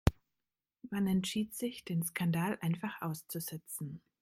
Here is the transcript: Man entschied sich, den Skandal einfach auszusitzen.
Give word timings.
Man 0.89 1.05
entschied 1.05 1.53
sich, 1.53 1.83
den 1.85 2.01
Skandal 2.01 2.57
einfach 2.61 3.03
auszusitzen. 3.03 4.01